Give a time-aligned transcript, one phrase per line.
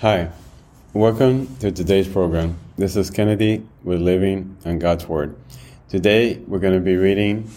[0.00, 0.30] Hi,
[0.94, 2.56] welcome to today's program.
[2.78, 5.36] This is Kennedy with Living on God's Word.
[5.90, 7.50] Today we're going to be reading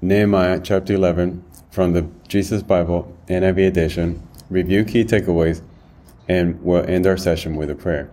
[0.00, 1.42] Nehemiah chapter 11
[1.72, 5.60] from the Jesus Bible NIV edition, review key takeaways,
[6.28, 8.08] and we'll end our session with a prayer.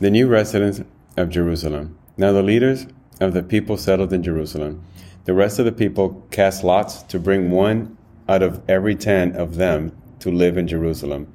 [0.00, 0.80] The new residents
[1.18, 1.98] of Jerusalem.
[2.16, 2.86] Now the leaders
[3.20, 4.82] of the people settled in Jerusalem.
[5.26, 7.98] The rest of the people cast lots to bring one
[8.30, 11.30] out of every ten of them to live in Jerusalem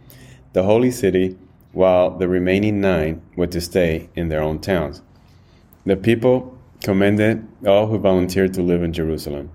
[0.53, 1.37] the holy city,
[1.71, 5.01] while the remaining nine were to stay in their own towns.
[5.85, 9.49] The people commended all who volunteered to live in Jerusalem.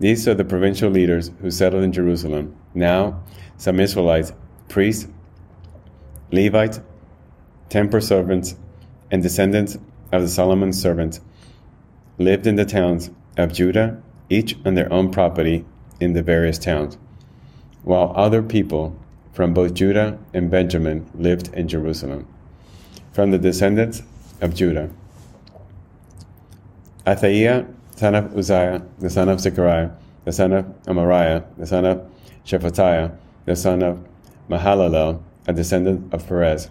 [0.00, 2.56] These are the provincial leaders who settled in Jerusalem.
[2.74, 3.22] Now,
[3.58, 4.32] some Israelites,
[4.68, 5.06] priests,
[6.30, 6.80] Levites,
[7.68, 8.56] temple servants,
[9.10, 9.76] and descendants
[10.10, 11.20] of the Solomon servants
[12.18, 15.64] lived in the towns of Judah, each on their own property
[16.00, 16.96] in the various towns,
[17.84, 18.96] while other people
[19.32, 22.26] from both Judah and Benjamin lived in Jerusalem.
[23.12, 24.02] From the descendants
[24.40, 24.90] of Judah,
[27.06, 27.66] Athaiah,
[27.96, 29.90] son of Uzziah, the son of Zechariah,
[30.24, 32.10] the son of Amariah, the son of
[32.44, 34.06] Shephatiah, the son of
[34.48, 36.70] Mahalalel, a descendant of Perez,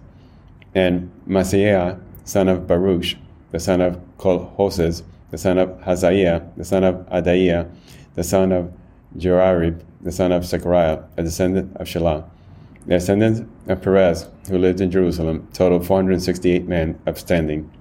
[0.73, 3.18] and Maaseiah, son of Baruch,
[3.52, 7.70] the son of Colhoses, the son of Hazaiah, the son of Adaiah,
[8.16, 8.72] the son of
[9.18, 12.23] Jerarib, the son of Zechariah, a descendant of Shelah.
[12.86, 17.72] The descendants of Perez, who lived in Jerusalem, totaled 468 men upstanding.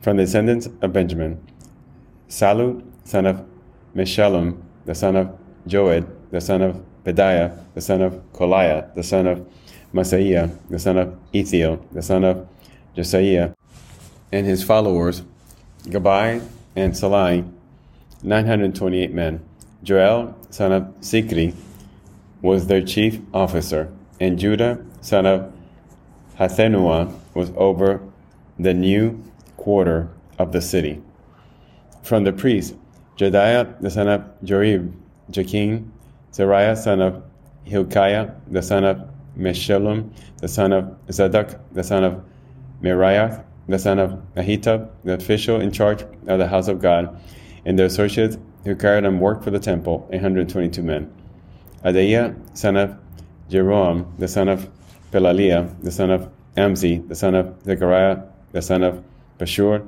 [0.00, 1.40] From the descendants of Benjamin,
[2.28, 3.44] Sallu, son of
[3.94, 9.26] Meshullam, the son of Joed, the son of Pedaiah, the son of Kolaiah, the son
[9.28, 9.46] of
[9.94, 12.48] Maaseiah, the son of Ithiel, the son of
[12.96, 13.52] Josiah,
[14.32, 15.22] and his followers,
[15.84, 16.44] Gabbai
[16.74, 17.44] and Sallai,
[18.22, 19.44] 928 men.
[19.82, 21.54] Joel, son of Zikri,
[22.42, 23.90] was their chief officer,
[24.20, 25.52] and Judah, son of
[26.38, 28.02] Hathenua, was over
[28.58, 29.22] the new
[29.56, 31.00] quarter of the city.
[32.02, 32.76] From the priests,
[33.16, 34.92] Jedaiah, the son of Joib,
[35.30, 35.92] Jakin,
[36.32, 37.22] Seraiah, son of
[37.64, 42.24] Hilkiah, the son of Meshullam, the son of Zadok, the son of
[42.82, 47.20] Meriah, the son of Ahitub, the official in charge of the house of God,
[47.64, 51.12] and the associates who carried on work for the temple, 122 men.
[51.84, 52.96] Adaiah, son of
[53.50, 54.68] Jeroham, the son of
[55.10, 58.22] Pelaliah, the son of Amzi, the son of Zechariah,
[58.52, 59.02] the son of
[59.38, 59.86] Pashhur,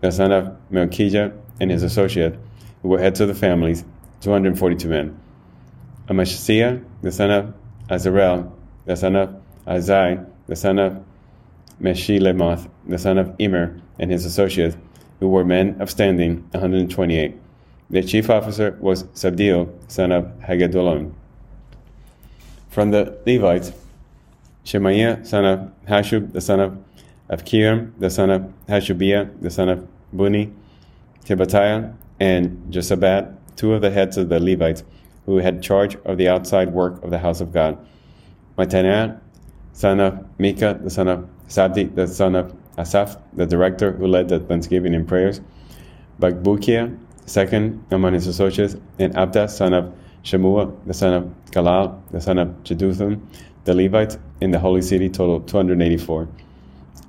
[0.00, 2.38] the son of Malkijah, and his associate,
[2.82, 3.84] who were heads of the families,
[4.20, 5.18] 242 men.
[6.08, 7.54] Amashasiah, the son of
[7.88, 8.52] Azarel,
[8.86, 9.34] the son of
[9.66, 11.04] Ahzai, the son of
[11.80, 14.76] Meshillemoth, the son of Immer, and his associates,
[15.20, 17.36] who were men of standing, 128.
[17.90, 21.14] The chief officer was Zabdiel, son of Hagedolon.
[22.72, 23.70] From the Levites,
[24.64, 26.78] Shemaiah, son of Hasshub, the son of
[27.28, 30.50] Avkiram, the son of Hashabiah, the son of Bunni,
[31.22, 34.84] Tibatiah, and Jozabad, two of the heads of the Levites,
[35.26, 37.76] who had charge of the outside work of the house of God.
[38.56, 39.20] Mattaniah,
[39.74, 44.30] son of Micah, the son of Zabdi, the son of Asaph, the director who led
[44.30, 45.42] the thanksgiving and prayers.
[46.18, 49.94] Bakbukiah, second among his associates, and Abda, son of
[50.24, 53.20] Shemua, the son of Galal, the son of Jeduthun,
[53.64, 56.28] the Levites in the holy city total 284.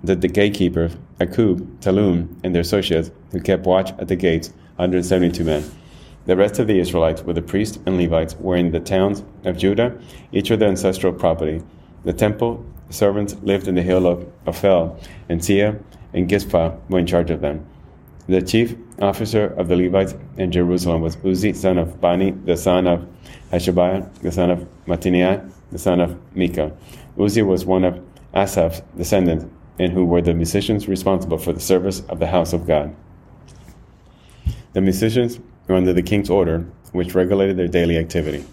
[0.04, 5.44] The, the gatekeepers, Akkub, Talum, and their associates, who kept watch at the gates, 172
[5.44, 5.64] men.
[6.26, 9.58] The rest of the Israelites, with the priests and Levites, were in the towns of
[9.58, 9.98] Judah,
[10.32, 11.62] each with their ancestral property.
[12.04, 15.00] The temple servants lived in the hill of Ophel,
[15.30, 15.82] and Ziha
[16.14, 17.66] and Gishpa were in charge of them.
[18.28, 22.88] The chief officer of the Levites in Jerusalem was Uzzi, son of Bani, the son
[22.88, 23.06] of
[23.52, 26.72] Hashabiah, the son of Mattaniah, the son of Micah.
[27.18, 28.00] Uzzi was one of
[28.34, 29.46] Asaph's descendants,
[29.78, 32.96] and who were the musicians responsible for the service of the house of God.
[34.72, 38.46] The musicians were under the king's order, which regulated their daily activity.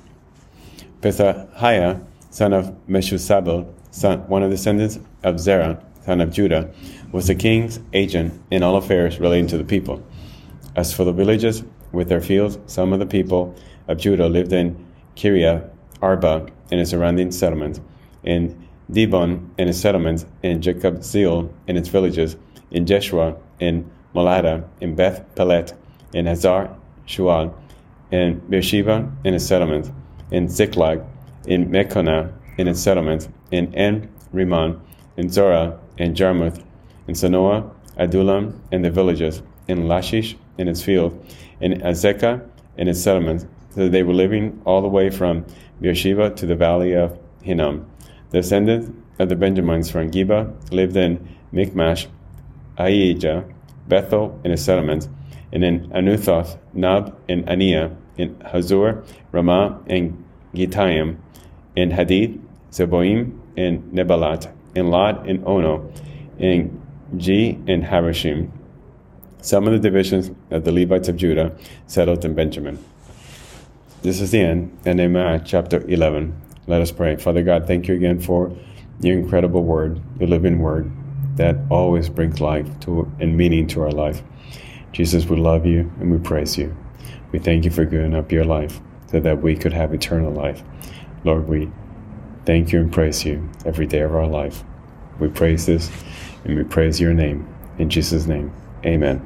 [1.01, 6.71] Pethahiah, son of Meshezabel, son, one of the descendants of Zerah, son of Judah,
[7.13, 10.03] was the king's agent in all affairs relating to the people.
[10.77, 11.63] As for the villages
[11.93, 13.55] with their fields, some of the people
[13.89, 14.87] of Judah lived in
[15.17, 15.69] Kiriath
[16.01, 17.81] Arba and its surrounding settlements,
[18.23, 22.37] in Dibon and its settlements, in Jekabzeel and its villages,
[22.71, 25.75] in Jeshua, in Moladah, in Beth Pelet,
[26.13, 26.77] in Hazar
[27.07, 27.55] Shual,
[28.11, 29.91] in Beersheba and its settlements,
[30.31, 31.03] in Ziklag,
[31.47, 34.81] in Mekonah and its settlements, in En Rimmon,
[35.17, 36.65] in Zorah, in Jarmuth,
[37.07, 41.13] in Zanoah, Adullam and the villages, in Lashish, and its field,
[41.61, 42.43] in Azekah
[42.79, 45.45] and its settlements, so they were living all the way from
[45.81, 47.87] Beersheba to the valley of Hinnom.
[48.31, 52.09] The descendants of the Benjamites from Geba lived in Michmash,
[52.79, 53.45] Aijah,
[53.87, 55.09] Bethel and its settlements,
[55.53, 60.25] and in Anathoth, Nob, and Ania, in Hazor, Ramah, and
[60.55, 61.19] Gittaim,
[61.77, 65.93] in Hadid, Zeboim, and Neballat, in Lod, and Ono,
[66.39, 66.81] in
[67.17, 68.51] G, and Harashim.
[69.43, 71.57] Some of the divisions of the Levites of Judah
[71.87, 72.83] settled in Benjamin.
[74.03, 76.35] This is the end, and Nehemiah chapter 11.
[76.67, 77.17] Let us pray.
[77.17, 78.55] Father God, thank you again for
[79.01, 80.91] your incredible word, your living word
[81.37, 84.23] that always brings life to and meaning to our life.
[84.93, 86.77] Jesus, we love you and we praise you.
[87.33, 88.81] We thank you for giving up your life
[89.11, 90.63] so that we could have eternal life.
[91.25, 91.71] Lord, we
[92.51, 94.65] thank you and praise you every day of our life.
[95.21, 95.89] We praise this
[96.45, 97.47] and we praise your name.
[97.79, 98.53] In Jesus' name,
[98.85, 99.25] amen.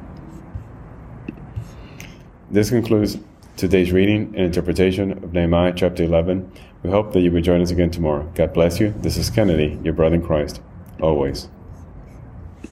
[2.51, 3.17] This concludes
[3.57, 6.53] today's reading and interpretation of Nehemiah chapter 11.
[6.83, 8.31] We hope that you will join us again tomorrow.
[8.35, 8.93] God bless you.
[8.99, 10.61] This is Kennedy, your brother in Christ,
[11.01, 11.49] always.